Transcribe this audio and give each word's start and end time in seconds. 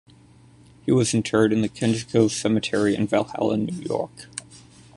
He 0.83 0.91
was 0.91 1.13
interred 1.13 1.53
in 1.53 1.61
the 1.61 1.69
Kensico 1.69 2.27
Cemetery 2.27 2.95
in 2.95 3.05
Valhalla, 3.05 3.55
New 3.57 3.83
York. 3.83 4.27